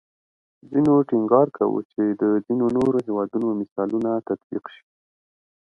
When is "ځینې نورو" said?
2.45-2.97